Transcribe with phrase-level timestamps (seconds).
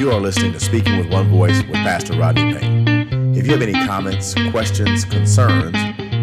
[0.00, 3.36] You are listening to Speaking with One Voice with Pastor Rodney Payne.
[3.36, 5.76] If you have any comments, questions, concerns,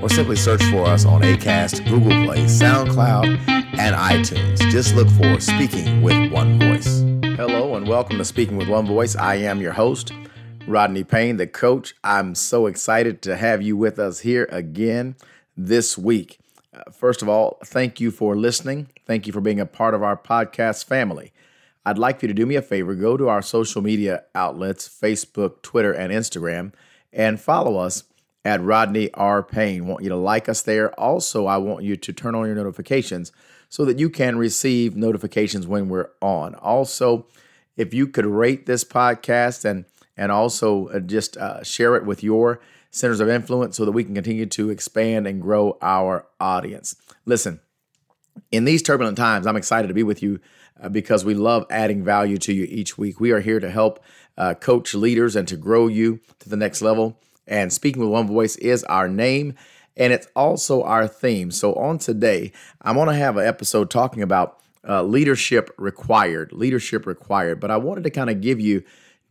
[0.00, 4.60] Or simply search for us on ACAST, Google Play, SoundCloud, and iTunes.
[4.70, 7.03] Just look for Speaking with One Voice.
[7.84, 9.14] And welcome to Speaking with One Voice.
[9.14, 10.10] I am your host,
[10.66, 11.94] Rodney Payne, the coach.
[12.02, 15.16] I'm so excited to have you with us here again
[15.54, 16.38] this week.
[16.74, 18.88] Uh, first of all, thank you for listening.
[19.04, 21.30] Thank you for being a part of our podcast family.
[21.84, 25.60] I'd like you to do me a favor go to our social media outlets Facebook,
[25.60, 26.72] Twitter, and Instagram
[27.12, 28.04] and follow us
[28.46, 29.42] at Rodney R.
[29.42, 29.86] Payne.
[29.86, 30.98] Want you to like us there.
[30.98, 33.30] Also, I want you to turn on your notifications
[33.68, 36.54] so that you can receive notifications when we're on.
[36.54, 37.26] Also,
[37.76, 39.84] if you could rate this podcast and
[40.16, 44.04] and also uh, just uh, share it with your centers of influence so that we
[44.04, 46.94] can continue to expand and grow our audience.
[47.26, 47.60] Listen,
[48.52, 50.38] in these turbulent times, I'm excited to be with you
[50.80, 53.18] uh, because we love adding value to you each week.
[53.18, 54.02] We are here to help
[54.38, 57.18] uh, coach leaders and to grow you to the next level.
[57.46, 59.54] And speaking with one voice is our name
[59.96, 61.50] and it's also our theme.
[61.50, 67.06] So on today, I'm going to have an episode talking about uh, leadership required, leadership
[67.06, 67.60] required.
[67.60, 68.82] But I wanted to kind of give you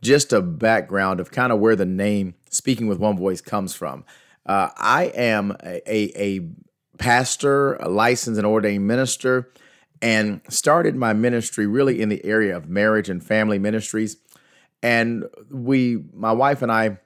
[0.02, 4.04] just a background of kind of where the name Speaking with One Voice comes from.
[4.46, 6.48] Uh, I am a, a, a
[6.98, 9.50] pastor, a licensed and ordained minister,
[10.02, 14.18] and started my ministry really in the area of marriage and family ministries.
[14.82, 16.98] And we, my wife and I,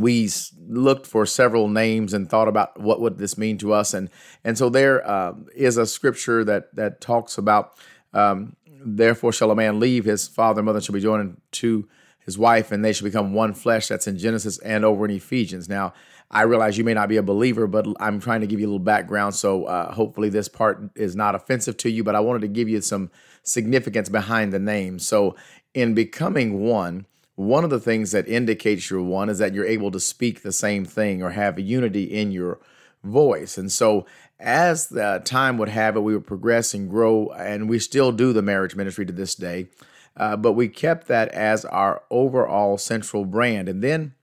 [0.00, 0.28] we
[0.68, 4.08] looked for several names and thought about what would this mean to us and
[4.44, 7.74] and so there uh, is a scripture that that talks about
[8.12, 11.88] um, therefore shall a man leave his father and mother and shall be joined to
[12.18, 13.88] his wife and they shall become one flesh.
[13.88, 15.68] That's in genesis and over in ephesians.
[15.68, 15.92] Now
[16.30, 18.70] i realize you may not be a believer but i'm trying to give you a
[18.70, 22.40] little background so uh, hopefully this part is not offensive to you but i wanted
[22.40, 23.10] to give you some
[23.42, 24.98] significance behind the name.
[24.98, 25.36] So
[25.74, 29.90] in becoming one one of the things that indicates you're one is that you're able
[29.90, 32.60] to speak the same thing or have unity in your
[33.02, 33.56] voice.
[33.56, 34.06] And so,
[34.38, 38.32] as the time would have it, we would progress and grow, and we still do
[38.32, 39.68] the marriage ministry to this day.
[40.16, 43.68] Uh, but we kept that as our overall central brand.
[43.68, 44.14] And then,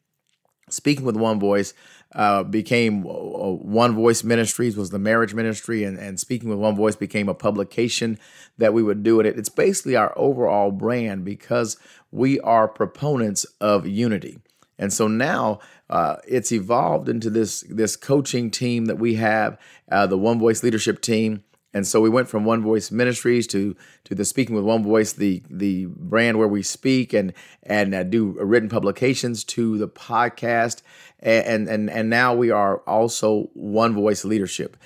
[0.69, 1.74] speaking with one voice,
[2.18, 6.76] uh, became uh, One Voice Ministries was the marriage ministry, and, and Speaking with One
[6.76, 8.18] Voice became a publication
[8.58, 9.28] that we would do it.
[9.28, 11.78] It's basically our overall brand because
[12.12, 14.40] we are proponents of unity.
[14.80, 15.60] And so now
[15.92, 19.60] uh, it's evolved into this this coaching team that we have,
[19.92, 21.44] uh, the One Voice Leadership Team.
[21.74, 25.14] And so we went from One Voice Ministries to to the Speaking with One Voice,
[25.14, 27.34] the the brand where we speak and
[27.64, 30.82] and uh, do written publications, to the podcast,
[31.20, 34.78] and and and now we are also One Voice Leadership.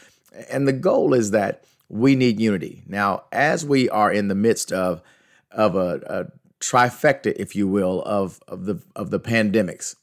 [0.49, 2.83] And the goal is that we need unity.
[2.87, 5.01] Now, as we are in the midst of
[5.51, 6.25] of a, a
[6.59, 9.95] trifecta, if you will, of of the of the pandemics,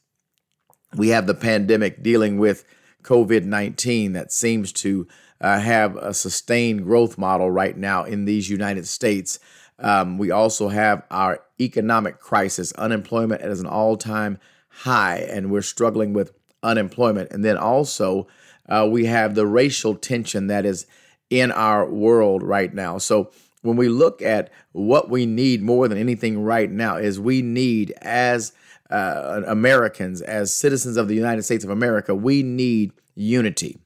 [0.95, 2.63] we have the pandemic dealing with
[3.03, 5.07] COVID nineteen that seems to
[5.41, 9.39] uh, have a sustained growth model right now in these United States.
[9.79, 12.71] Um, we also have our economic crisis.
[12.73, 14.39] Unemployment is an all time
[14.69, 16.33] high, and we're struggling with
[16.63, 17.31] unemployment.
[17.31, 18.27] And then also,
[18.67, 20.85] uh, we have the racial tension that is
[21.29, 22.97] in our world right now.
[22.97, 27.41] So, when we look at what we need more than anything right now, is we
[27.41, 28.53] need as
[28.89, 33.77] uh, Americans, as citizens of the United States of America, we need unity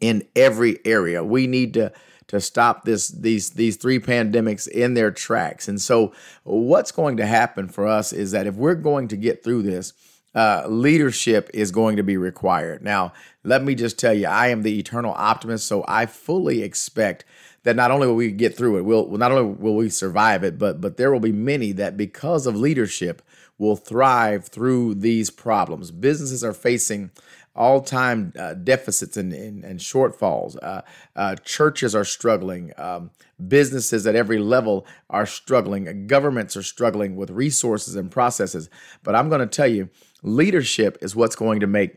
[0.00, 1.22] in every area.
[1.24, 1.92] We need to
[2.28, 5.66] to stop this these these three pandemics in their tracks.
[5.66, 6.12] And so
[6.44, 9.92] what's going to happen for us is that if we're going to get through this,
[10.34, 12.84] uh, leadership is going to be required.
[12.84, 13.12] Now,
[13.42, 17.24] let me just tell you, I am the eternal optimist, so I fully expect
[17.64, 20.56] that not only will we get through it, will not only will we survive it,
[20.56, 23.22] but but there will be many that because of leadership
[23.58, 25.90] will thrive through these problems.
[25.90, 27.10] Businesses are facing
[27.54, 30.56] all time uh, deficits and, and, and shortfalls.
[30.62, 30.82] Uh,
[31.16, 32.72] uh, churches are struggling.
[32.76, 33.10] Um,
[33.48, 36.06] businesses at every level are struggling.
[36.06, 38.70] Governments are struggling with resources and processes.
[39.02, 39.90] But I'm going to tell you,
[40.22, 41.96] leadership is what's going to make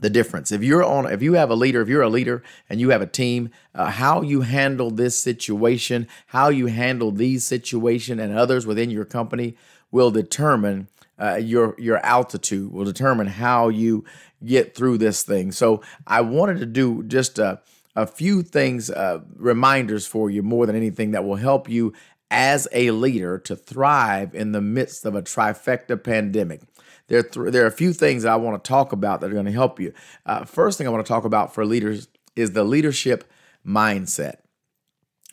[0.00, 0.52] the difference.
[0.52, 3.02] If you're on, if you have a leader, if you're a leader and you have
[3.02, 8.66] a team, uh, how you handle this situation, how you handle these situation and others
[8.66, 9.56] within your company
[9.90, 10.88] will determine
[11.20, 14.04] uh, your your altitude will determine how you
[14.44, 15.52] get through this thing.
[15.52, 17.60] So I wanted to do just a,
[17.96, 21.92] a few things, uh, reminders for you more than anything that will help you
[22.30, 26.60] as a leader to thrive in the midst of a trifecta pandemic.
[27.08, 29.46] There, th- there are a few things I want to talk about that are going
[29.46, 29.92] to help you.
[30.26, 33.24] Uh, first thing I want to talk about for leaders is the leadership
[33.66, 34.36] mindset.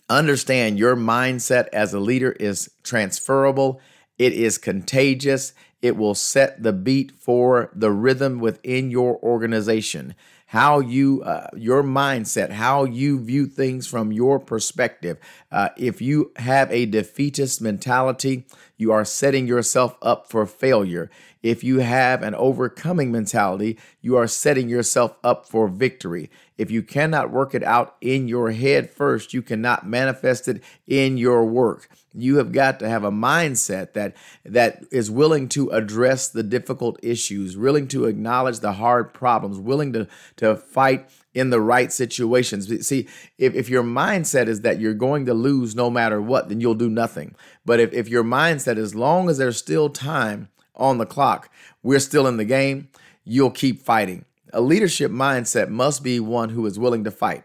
[0.07, 3.81] Understand your mindset as a leader is transferable,
[4.17, 5.53] it is contagious,
[5.85, 10.15] it will set the beat for the rhythm within your organization.
[10.47, 15.17] How you uh, your mindset how you view things from your perspective.
[15.51, 18.45] Uh, if you have a defeatist mentality
[18.77, 21.09] you are setting yourself up for failure
[21.45, 26.83] if you have an overcoming mentality you are setting yourself up for victory if you
[26.83, 31.89] cannot work it out in your head first, you cannot manifest it in your work.
[32.13, 34.15] You have got to have a mindset that
[34.45, 39.91] that is willing to address the difficult issues, willing to acknowledge the hard problems, willing
[39.93, 40.07] to
[40.37, 42.87] to fight in the right situations.
[42.87, 46.61] See, if, if your mindset is that you're going to lose no matter what, then
[46.61, 47.35] you'll do nothing.
[47.65, 51.49] But if, if your mindset, as long as there's still time on the clock,
[51.83, 52.89] we're still in the game,
[53.23, 54.25] you'll keep fighting.
[54.53, 57.43] A leadership mindset must be one who is willing to fight.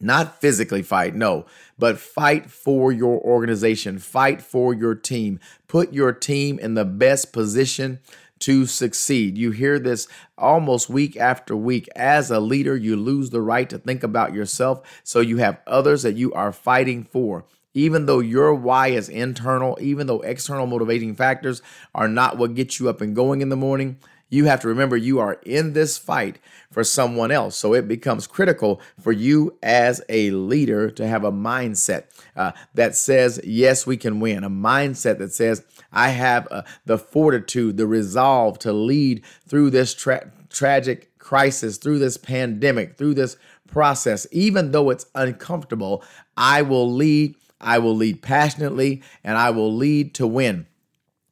[0.00, 1.46] Not physically fight, no,
[1.78, 5.40] but fight for your organization, fight for your team.
[5.68, 8.00] Put your team in the best position
[8.40, 9.38] to succeed.
[9.38, 10.06] You hear this
[10.36, 11.88] almost week after week.
[11.96, 16.02] As a leader, you lose the right to think about yourself, so you have others
[16.02, 17.46] that you are fighting for.
[17.74, 21.60] Even though your why is internal, even though external motivating factors
[21.94, 23.98] are not what gets you up and going in the morning,
[24.30, 26.38] you have to remember you are in this fight
[26.70, 27.56] for someone else.
[27.56, 32.04] So it becomes critical for you as a leader to have a mindset
[32.34, 34.42] uh, that says, yes, we can win.
[34.42, 39.94] A mindset that says, I have uh, the fortitude, the resolve to lead through this
[39.94, 43.36] tra- tragic crisis, through this pandemic, through this
[43.68, 44.26] process.
[44.32, 46.02] Even though it's uncomfortable,
[46.36, 47.36] I will lead.
[47.64, 50.66] I will lead passionately and I will lead to win.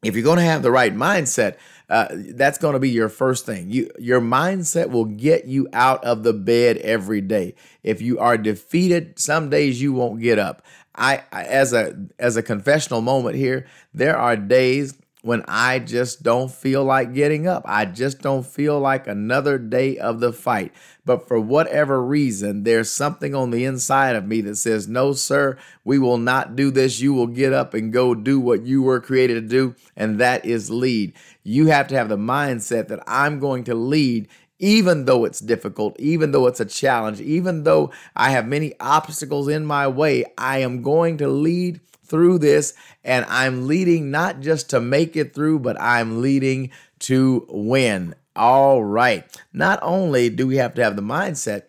[0.03, 1.57] If you're going to have the right mindset,
[1.89, 3.71] uh, that's going to be your first thing.
[3.71, 7.55] You, your mindset will get you out of the bed every day.
[7.85, 10.65] If you are defeated, some days you won't get up.
[10.95, 16.23] I, I as a as a confessional moment here, there are days when I just
[16.23, 17.63] don't feel like getting up.
[17.65, 20.73] I just don't feel like another day of the fight.
[21.05, 25.57] But for whatever reason, there's something on the inside of me that says, No, sir,
[25.85, 27.01] we will not do this.
[27.01, 30.45] You will get up and go do what you were created to do, and that
[30.45, 31.15] is lead.
[31.45, 34.29] You have to have the mindset that I'm going to lead
[34.59, 39.49] even though it's difficult, even though it's a challenge, even though I have many obstacles
[39.49, 41.81] in my way, I am going to lead
[42.13, 42.75] through this.
[43.03, 46.71] And I'm leading not just to make it through, but I'm leading
[47.01, 48.15] to win.
[48.37, 49.25] All right.
[49.53, 51.63] Not only do we have to have the mindset,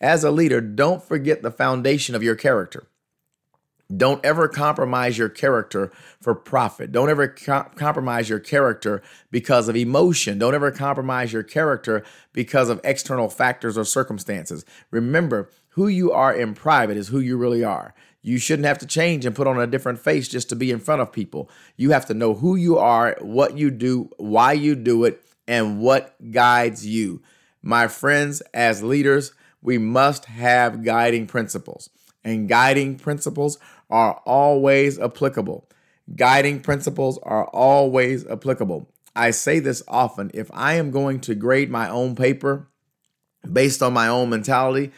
[0.00, 2.86] as a leader, don't forget the foundation of your character.
[3.94, 5.90] Don't ever compromise your character
[6.20, 6.92] for profit.
[6.92, 10.38] Don't ever co- compromise your character because of emotion.
[10.38, 14.64] Don't ever compromise your character because of external factors or circumstances.
[14.90, 17.94] Remember, who you are in private is who you really are.
[18.22, 20.80] You shouldn't have to change and put on a different face just to be in
[20.80, 21.50] front of people.
[21.76, 25.80] You have to know who you are, what you do, why you do it, and
[25.80, 27.22] what guides you.
[27.62, 29.32] My friends, as leaders,
[29.62, 31.90] we must have guiding principles,
[32.24, 33.58] and guiding principles
[33.90, 35.68] are always applicable.
[36.14, 38.88] Guiding principles are always applicable.
[39.14, 42.68] I say this often if I am going to grade my own paper
[43.50, 44.92] based on my own mentality,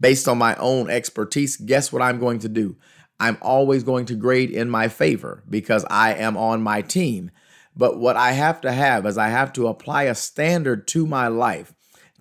[0.00, 2.76] based on my own expertise, guess what I'm going to do?
[3.20, 7.30] I'm always going to grade in my favor because I am on my team.
[7.76, 11.28] But what I have to have is I have to apply a standard to my
[11.28, 11.72] life,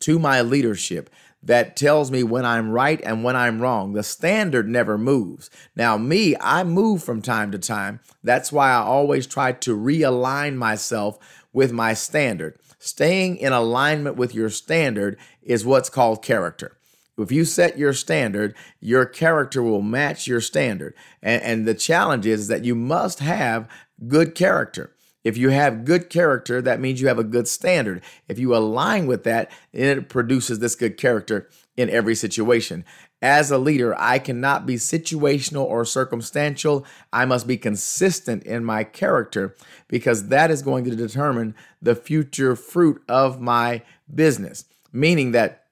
[0.02, 1.10] to my leadership
[1.44, 3.94] that tells me when I'm right and when I'm wrong.
[3.94, 5.50] The standard never moves.
[5.76, 8.00] Now, me, I move from time to time.
[8.24, 11.18] That's why I always try to realign myself
[11.52, 12.60] with my standard.
[12.78, 16.78] Staying in alignment with your standard is what's called character.
[17.18, 20.96] If you set your standard, your character will match your standard.
[21.22, 23.70] And, and the challenge is that you must have
[24.08, 24.96] good character.
[25.24, 28.02] If you have good character, that means you have a good standard.
[28.28, 32.86] If you align with that, it produces this good character in every situation.
[33.22, 36.86] As a leader, I cannot be situational or circumstantial.
[37.14, 39.56] I must be consistent in my character
[39.88, 44.66] because that is going to determine the future fruit of my business.
[44.92, 45.66] Meaning that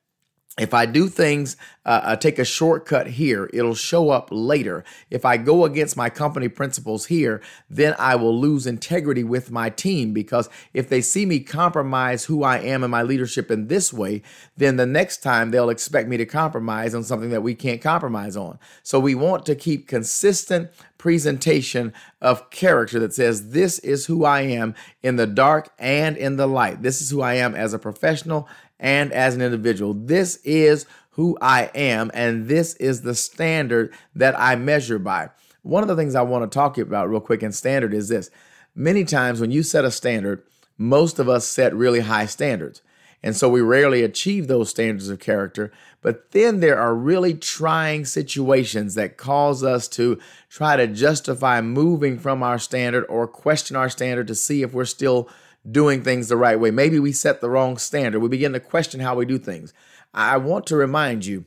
[0.59, 4.83] if I do things, uh, uh, take a shortcut here, it'll show up later.
[5.09, 9.69] If I go against my company principles here, then I will lose integrity with my
[9.69, 13.93] team because if they see me compromise who I am and my leadership in this
[13.93, 14.21] way,
[14.57, 18.35] then the next time they'll expect me to compromise on something that we can't compromise
[18.35, 18.59] on.
[18.83, 24.41] So we want to keep consistent presentation of character that says, This is who I
[24.41, 26.83] am in the dark and in the light.
[26.83, 28.47] This is who I am as a professional
[28.79, 29.93] and as an individual.
[29.93, 35.29] This is who I am, and this is the standard that I measure by.
[35.63, 38.29] One of the things I want to talk about real quick in standard is this.
[38.73, 40.43] Many times when you set a standard,
[40.77, 42.81] most of us set really high standards.
[43.21, 45.73] And so we rarely achieve those standards of character.
[46.01, 50.19] But then there are really trying situations that cause us to
[50.49, 54.85] try to justify moving from our standard or question our standard to see if we're
[54.85, 55.27] still
[55.69, 56.71] doing things the right way.
[56.71, 58.19] Maybe we set the wrong standard.
[58.19, 59.73] We begin to question how we do things.
[60.13, 61.45] I want to remind you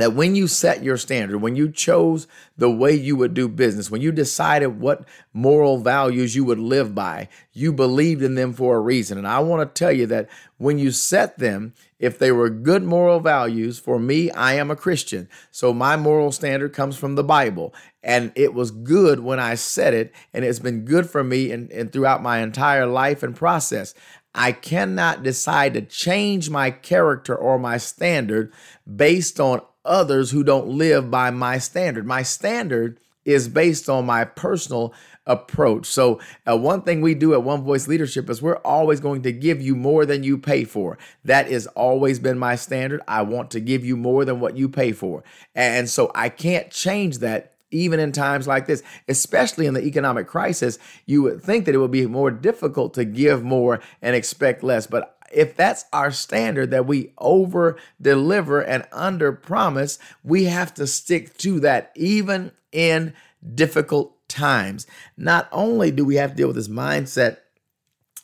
[0.00, 2.26] that when you set your standard, when you chose
[2.56, 6.94] the way you would do business, when you decided what moral values you would live
[6.94, 9.18] by, you believed in them for a reason.
[9.18, 10.28] And I want to tell you that
[10.58, 14.76] when you set them, if they were good moral values, for me, I am a
[14.76, 15.28] Christian.
[15.50, 17.74] So my moral standard comes from the Bible.
[18.02, 21.70] And it was good when I set it, and it's been good for me and,
[21.72, 23.94] and throughout my entire life and process.
[24.34, 28.52] I cannot decide to change my character or my standard
[28.86, 32.06] based on others who don't live by my standard.
[32.06, 34.94] My standard is based on my personal
[35.26, 35.86] approach.
[35.86, 36.18] So,
[36.48, 39.60] uh, one thing we do at One Voice Leadership is we're always going to give
[39.60, 40.96] you more than you pay for.
[41.24, 43.02] That has always been my standard.
[43.06, 45.22] I want to give you more than what you pay for.
[45.54, 50.26] And so I can't change that even in times like this, especially in the economic
[50.26, 54.62] crisis, you would think that it would be more difficult to give more and expect
[54.62, 54.86] less.
[54.86, 60.86] But if that's our standard that we over deliver and under promise, we have to
[60.86, 63.14] stick to that even in
[63.54, 64.86] difficult times.
[65.16, 67.38] Not only do we have to deal with this mindset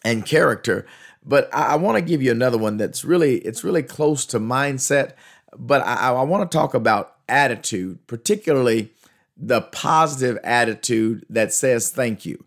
[0.04, 0.86] and character,
[1.24, 4.38] but I, I want to give you another one that's really it's really close to
[4.38, 5.12] mindset.
[5.56, 8.92] But I, I want to talk about attitude, particularly
[9.36, 12.44] the positive attitude that says thank you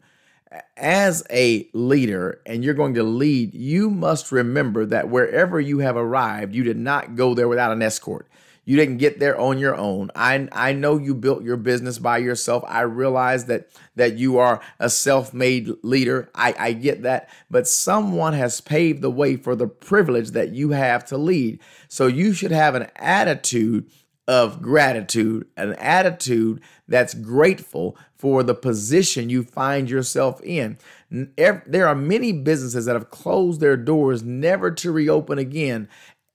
[0.75, 5.97] as a leader and you're going to lead, you must remember that wherever you have
[5.97, 8.27] arrived, you did not go there without an escort.
[8.67, 10.11] You didn't get there on your own.
[10.13, 12.65] I, I know you built your business by yourself.
[12.67, 16.29] I realize that that you are a self-made leader.
[16.35, 17.29] I, I get that.
[17.49, 21.61] But someone has paved the way for the privilege that you have to lead.
[21.87, 23.89] So you should have an attitude
[24.27, 30.77] of gratitude, an attitude that's grateful for the position you find yourself in.
[31.09, 35.87] There are many businesses that have closed their doors never to reopen again.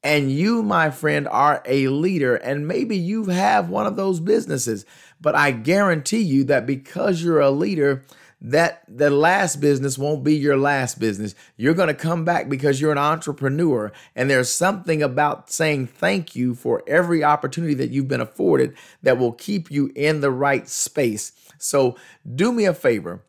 [0.02, 4.84] And you, my friend, are a leader, and maybe you have one of those businesses.
[5.20, 8.04] But I guarantee you that because you're a leader,
[8.44, 11.36] that the last business won't be your last business.
[11.56, 13.92] You're going to come back because you're an entrepreneur.
[14.16, 19.16] And there's something about saying thank you for every opportunity that you've been afforded that
[19.16, 21.30] will keep you in the right space.
[21.58, 21.96] So
[22.34, 23.22] do me a favor.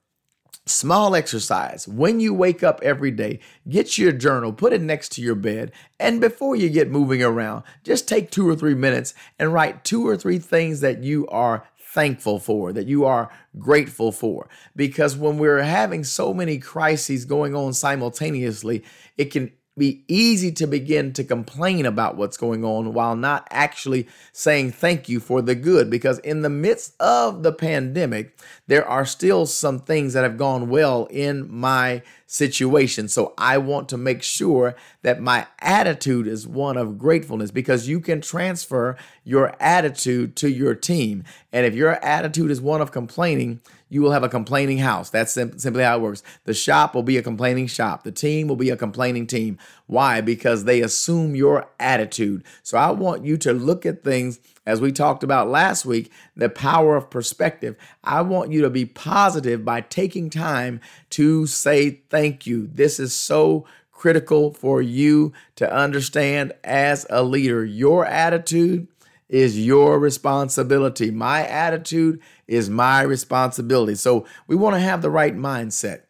[0.65, 1.87] Small exercise.
[1.87, 5.73] When you wake up every day, get your journal, put it next to your bed,
[5.99, 10.07] and before you get moving around, just take two or three minutes and write two
[10.07, 14.49] or three things that you are thankful for, that you are grateful for.
[14.75, 18.83] Because when we're having so many crises going on simultaneously,
[19.17, 24.07] it can be easy to begin to complain about what's going on while not actually
[24.31, 25.89] saying thank you for the good.
[25.89, 30.69] Because in the midst of the pandemic, there are still some things that have gone
[30.69, 33.07] well in my situation.
[33.07, 37.99] So I want to make sure that my attitude is one of gratefulness because you
[37.99, 41.23] can transfer your attitude to your team.
[41.51, 45.11] And if your attitude is one of complaining, you will have a complaining house.
[45.11, 46.23] That's sim- simply how it works.
[46.45, 48.03] The shop will be a complaining shop.
[48.03, 49.59] The team will be a complaining team.
[49.87, 50.21] Why?
[50.21, 52.43] Because they assume your attitude.
[52.63, 56.49] So I want you to look at things as we talked about last week, the
[56.49, 57.75] power of perspective.
[58.03, 60.79] I want you to be positive by taking time
[61.11, 62.67] to say thank you.
[62.67, 67.65] This is so critical for you to understand as a leader.
[67.65, 68.87] Your attitude
[69.29, 71.11] is your responsibility.
[71.11, 73.95] My attitude is my responsibility.
[73.95, 76.02] So we want to have the right mindset.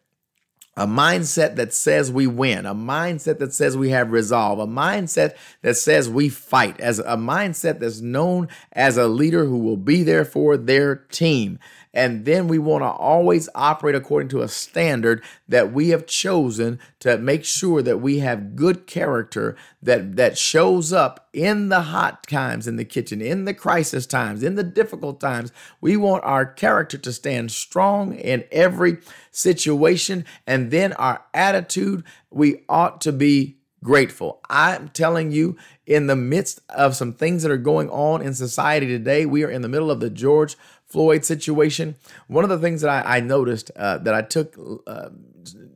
[0.76, 5.36] A mindset that says we win, a mindset that says we have resolve, a mindset
[5.62, 10.02] that says we fight, as a mindset that's known as a leader who will be
[10.02, 11.60] there for their team.
[11.94, 16.80] And then we want to always operate according to a standard that we have chosen
[16.98, 22.26] to make sure that we have good character that, that shows up in the hot
[22.26, 25.52] times in the kitchen, in the crisis times, in the difficult times.
[25.80, 28.98] We want our character to stand strong in every
[29.30, 30.24] situation.
[30.48, 34.40] And then our attitude, we ought to be grateful.
[34.50, 38.88] I'm telling you, in the midst of some things that are going on in society
[38.88, 41.94] today, we are in the middle of the George Floyd situation.
[42.26, 45.10] One of the things that I, I noticed uh, that I took uh,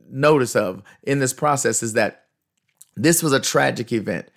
[0.09, 2.25] notice of in this process is that
[2.95, 4.27] this was a tragic event.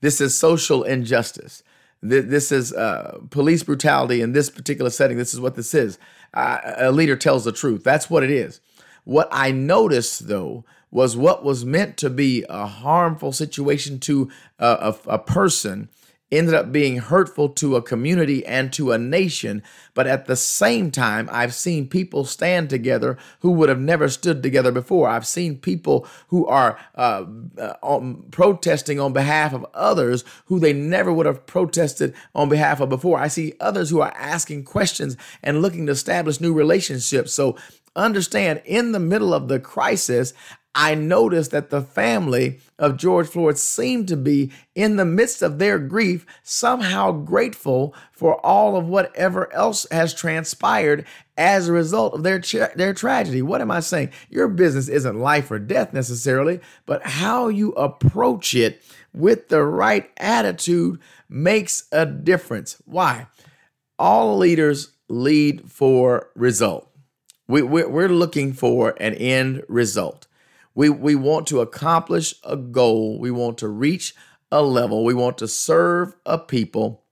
[0.00, 1.62] This is social injustice.
[2.02, 5.18] This is uh, police brutality in this particular setting.
[5.18, 5.98] This is what this is.
[6.32, 7.84] A leader tells the truth.
[7.84, 8.60] That's what it is.
[9.04, 14.94] What I noticed, though, was what was meant to be a harmful situation to a,
[15.06, 15.88] a, a person
[16.32, 19.62] ended up being hurtful to a community and to a nation.
[19.94, 24.42] But at the same time, I've seen people stand together who would have never stood
[24.42, 25.08] together before.
[25.08, 27.24] I've seen people who are uh,
[27.58, 32.88] uh, protesting on behalf of others who they never would have protested on behalf of
[32.88, 33.18] before.
[33.18, 37.32] I see others who are asking questions and looking to establish new relationships.
[37.32, 37.56] So
[37.96, 40.32] understand in the middle of the crisis,
[40.74, 45.58] I noticed that the family of George Floyd seemed to be, in the midst of
[45.58, 51.04] their grief, somehow grateful for all of whatever else has transpired
[51.36, 53.42] as a result of their, tra- their tragedy.
[53.42, 54.10] What am I saying?
[54.28, 58.80] Your business isn't life or death necessarily, but how you approach it
[59.12, 62.80] with the right attitude makes a difference.
[62.84, 63.26] Why?
[63.98, 66.88] All leaders lead for result.
[67.48, 70.28] We, we're looking for an end result.
[70.80, 73.18] We, we want to accomplish a goal.
[73.20, 74.14] We want to reach
[74.50, 75.04] a level.
[75.04, 77.04] We want to serve a people.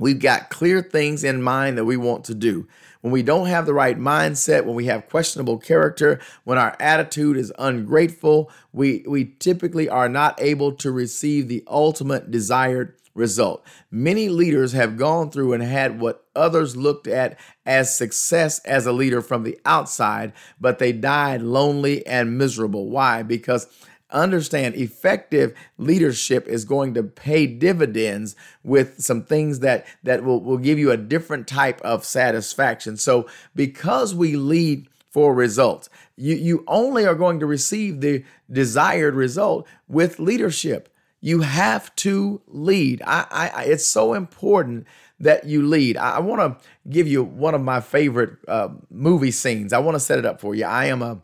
[0.00, 2.66] We've got clear things in mind that we want to do.
[3.02, 7.36] When we don't have the right mindset, when we have questionable character, when our attitude
[7.36, 13.64] is ungrateful, we, we typically are not able to receive the ultimate desired result.
[13.90, 18.92] Many leaders have gone through and had what others looked at as success as a
[18.92, 22.88] leader from the outside, but they died lonely and miserable.
[22.88, 23.22] Why?
[23.22, 23.66] Because
[24.10, 30.58] understand effective leadership is going to pay dividends with some things that that will, will
[30.58, 36.64] give you a different type of satisfaction so because we lead for results you you
[36.68, 40.88] only are going to receive the desired result with leadership
[41.20, 43.02] you have to lead.
[43.06, 44.86] I, I, it's so important
[45.20, 45.96] that you lead.
[45.96, 49.72] I, I want to give you one of my favorite uh, movie scenes.
[49.72, 50.64] I want to set it up for you.
[50.64, 51.22] I am a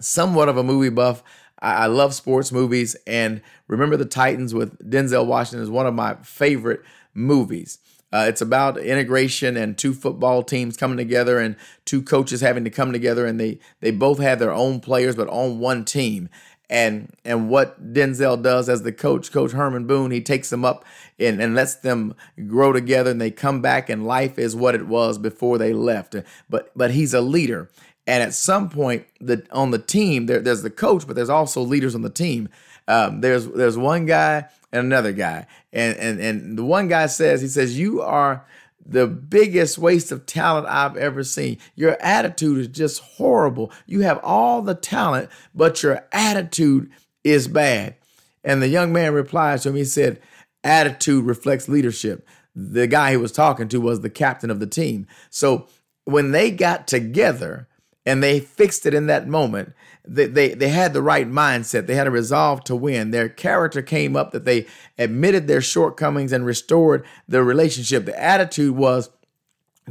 [0.00, 1.22] somewhat of a movie buff.
[1.60, 5.94] I, I love sports movies, and Remember the Titans with Denzel Washington is one of
[5.94, 6.82] my favorite
[7.14, 7.78] movies.
[8.10, 12.70] Uh, it's about integration and two football teams coming together and two coaches having to
[12.70, 16.30] come together, and they they both have their own players, but on one team
[16.70, 20.84] and and what Denzel does as the coach, Coach Herman Boone, he takes them up
[21.18, 22.14] and, and lets them
[22.46, 26.14] grow together, and they come back, and life is what it was before they left.
[26.50, 27.70] But but he's a leader,
[28.06, 31.62] and at some point, the on the team, there, there's the coach, but there's also
[31.62, 32.48] leaders on the team.
[32.86, 37.40] Um, there's there's one guy and another guy, and and and the one guy says
[37.40, 38.44] he says you are
[38.84, 41.58] the biggest waste of talent I've ever seen.
[41.74, 43.72] Your attitude is just horrible.
[43.86, 46.90] You have all the talent, but your attitude
[47.22, 47.96] is bad.
[48.42, 50.20] And the young man replies to him, he said,
[50.64, 52.26] Attitude reflects leadership.
[52.54, 55.06] The guy he was talking to was the captain of the team.
[55.30, 55.68] So
[56.04, 57.68] when they got together
[58.08, 61.86] and they fixed it in that moment, they, they, they had the right mindset.
[61.86, 63.10] They had a resolve to win.
[63.10, 64.66] Their character came up that they
[64.96, 68.06] admitted their shortcomings and restored the relationship.
[68.06, 69.10] The attitude was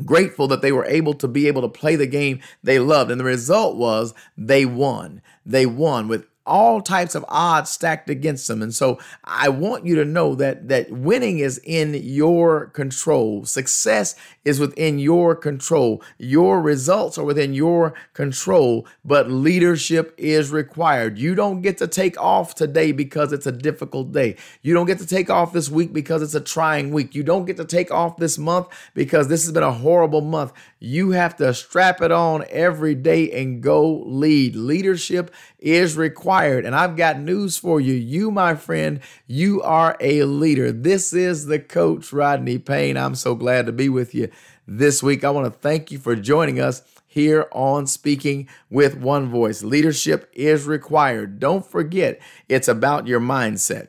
[0.04, 3.12] grateful that they were able to be able to play the game they loved.
[3.12, 5.22] And the result was they won.
[5.46, 8.62] They won with all types of odds stacked against them.
[8.62, 13.46] And so I want you to know that that winning is in your control.
[13.46, 16.02] Success is within your control.
[16.18, 21.20] Your results are within your control, but leadership is required.
[21.20, 24.38] You don't get to take off today because it's a difficult day.
[24.62, 27.14] You don't get to take off this week because it's a trying week.
[27.14, 30.54] You don't get to take off this month because this has been a horrible month.
[30.80, 34.56] You have to strap it on every day and go lead.
[34.56, 36.66] Leadership is required.
[36.66, 37.94] And I've got news for you.
[37.94, 40.72] You, my friend, you are a leader.
[40.72, 42.98] This is the coach, Rodney Payne.
[42.98, 44.30] I'm so glad to be with you
[44.68, 45.24] this week.
[45.24, 49.64] I want to thank you for joining us here on Speaking with One Voice.
[49.64, 51.40] Leadership is required.
[51.40, 53.88] Don't forget, it's about your mindset.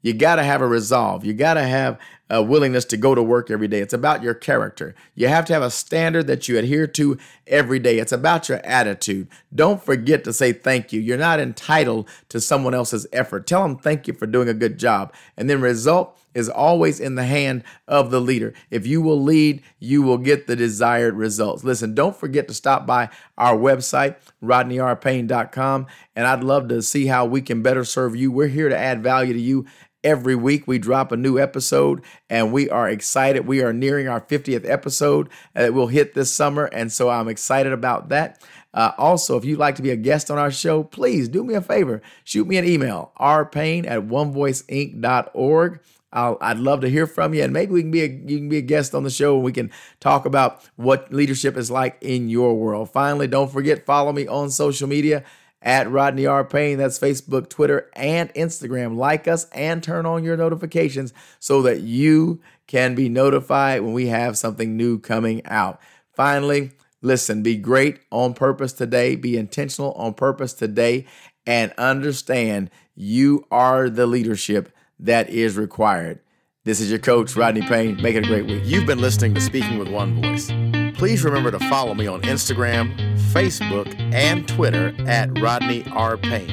[0.00, 1.26] You got to have a resolve.
[1.26, 1.98] You got to have
[2.32, 3.80] uh, willingness to go to work every day.
[3.80, 4.94] It's about your character.
[5.14, 7.98] You have to have a standard that you adhere to every day.
[7.98, 9.28] It's about your attitude.
[9.54, 11.00] Don't forget to say thank you.
[11.00, 13.46] You're not entitled to someone else's effort.
[13.46, 15.12] Tell them thank you for doing a good job.
[15.36, 18.54] And then result is always in the hand of the leader.
[18.70, 21.64] If you will lead, you will get the desired results.
[21.64, 27.24] Listen, don't forget to stop by our website, rodneyrpayne.com, and I'd love to see how
[27.26, 28.30] we can better serve you.
[28.30, 29.66] We're here to add value to you
[30.02, 33.46] Every week we drop a new episode and we are excited.
[33.46, 36.64] We are nearing our 50th episode that will hit this summer.
[36.66, 38.42] And so I'm excited about that.
[38.72, 41.54] Uh, also, if you'd like to be a guest on our show, please do me
[41.54, 42.00] a favor.
[42.24, 45.80] Shoot me an email, rpayne at onevoiceinc.org.
[46.12, 48.48] I'll, I'd love to hear from you, and maybe we can be a, you can
[48.48, 51.98] be a guest on the show, and we can talk about what leadership is like
[52.00, 52.90] in your world.
[52.90, 55.24] Finally, don't forget follow me on social media
[55.62, 56.44] at Rodney R.
[56.44, 56.78] Payne.
[56.78, 58.96] That's Facebook, Twitter, and Instagram.
[58.96, 64.06] Like us and turn on your notifications so that you can be notified when we
[64.06, 65.80] have something new coming out.
[66.14, 66.70] Finally,
[67.02, 71.06] listen, be great on purpose today, be intentional on purpose today,
[71.46, 76.20] and understand you are the leadership that is required.
[76.64, 78.00] This is your coach, Rodney Payne.
[78.02, 78.62] Make it a great week.
[78.66, 80.50] You've been listening to Speaking with One Voice.
[81.00, 82.94] Please remember to follow me on Instagram,
[83.32, 86.18] Facebook, and Twitter at Rodney R.
[86.18, 86.50] Payne.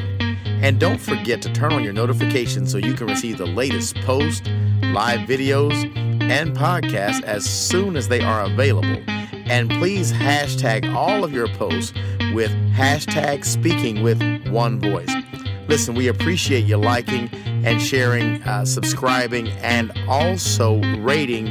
[0.64, 4.48] And don't forget to turn on your notifications so you can receive the latest posts,
[4.84, 5.74] live videos,
[6.32, 9.04] and podcasts as soon as they are available.
[9.08, 11.92] And please hashtag all of your posts
[12.34, 15.12] with hashtag speaking with one voice.
[15.68, 17.28] Listen, we appreciate you liking
[17.66, 21.48] and sharing, uh, subscribing, and also rating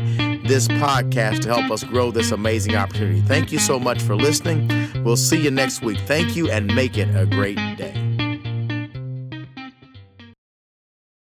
[0.46, 3.20] this podcast to help us grow this amazing opportunity.
[3.20, 4.70] Thank you so much for listening.
[5.04, 5.98] We'll see you next week.
[6.06, 8.05] Thank you and make it a great day.